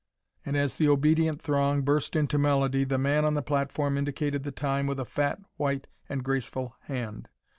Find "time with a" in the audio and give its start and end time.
4.51-5.05